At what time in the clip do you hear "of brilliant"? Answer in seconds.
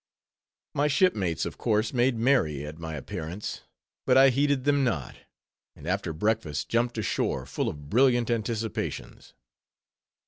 7.69-8.31